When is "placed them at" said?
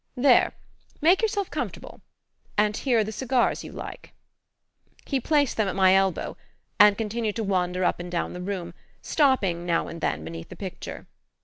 5.19-5.75